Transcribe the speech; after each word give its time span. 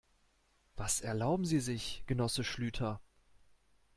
Was 0.77 1.01
erlauben 1.01 1.45
Sie 1.45 1.59
sich, 1.59 2.01
Genosse 2.07 2.43
Schlüter? 2.43 2.99